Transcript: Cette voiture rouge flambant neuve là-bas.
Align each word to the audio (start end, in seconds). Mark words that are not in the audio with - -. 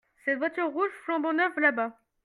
Cette 0.25 0.39
voiture 0.39 0.71
rouge 0.73 0.89
flambant 1.05 1.31
neuve 1.31 1.59
là-bas. 1.59 1.95